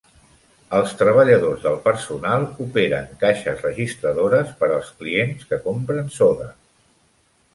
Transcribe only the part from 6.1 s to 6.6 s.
soda.